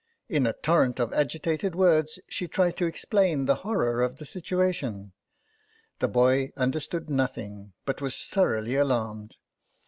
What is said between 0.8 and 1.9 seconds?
of agitated